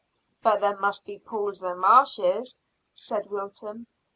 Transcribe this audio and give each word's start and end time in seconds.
"But 0.41 0.61
there 0.61 0.75
must 0.79 1.05
be 1.05 1.19
pools 1.19 1.61
and 1.61 1.79
marshes," 1.79 2.57
said 2.91 3.27
Wilton. 3.29 3.85